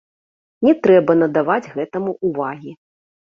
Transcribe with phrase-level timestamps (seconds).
[0.67, 2.71] Не трэба надаваць гэтаму ўвагі.